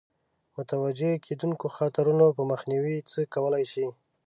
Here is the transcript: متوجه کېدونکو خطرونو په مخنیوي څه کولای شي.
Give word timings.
متوجه 0.55 1.11
کېدونکو 1.25 1.65
خطرونو 1.77 2.25
په 2.37 2.43
مخنیوي 2.51 2.97
څه 3.11 3.19
کولای 3.33 3.65
شي. 3.71 3.85